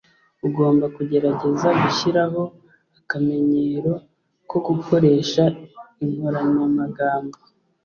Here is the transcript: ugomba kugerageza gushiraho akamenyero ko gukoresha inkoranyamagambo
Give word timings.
ugomba 0.47 0.85
kugerageza 0.95 1.67
gushiraho 1.81 2.41
akamenyero 2.99 3.93
ko 4.49 4.57
gukoresha 4.67 5.43
inkoranyamagambo 6.03 7.37